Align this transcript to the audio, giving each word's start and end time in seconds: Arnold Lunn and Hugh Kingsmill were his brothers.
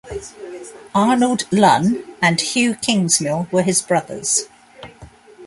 Arnold 0.95 1.43
Lunn 1.51 2.03
and 2.23 2.41
Hugh 2.41 2.73
Kingsmill 2.73 3.47
were 3.51 3.61
his 3.61 3.83
brothers. 3.83 4.45